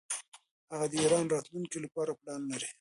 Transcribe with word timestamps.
هغه 0.71 0.85
د 0.91 0.93
ایران 1.03 1.23
د 1.25 1.31
راتلونکي 1.35 1.77
لپاره 1.85 2.17
پلان 2.21 2.41
لري. 2.51 2.69